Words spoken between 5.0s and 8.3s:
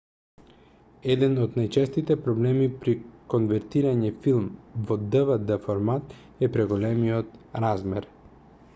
dvd-формат е преголемиот размер